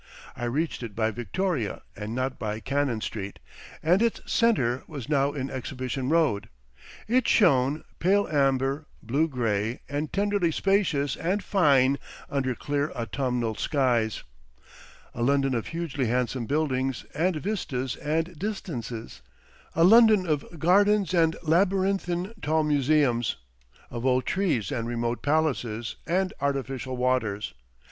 [0.35, 3.37] I reached it by Victoria and not by Cannon Street,
[3.83, 6.49] and its centre was now in Exhibition Road.
[7.07, 11.99] It shone, pale amber, blue grey and tenderly spacious and fine
[12.31, 14.23] under clear autumnal skies,
[15.13, 19.21] a London of hugely handsome buildings and vistas and distances,
[19.75, 23.35] a London of gardens and labyrinthine tall museums,
[23.91, 27.53] of old trees and remote palaces and artificial waters.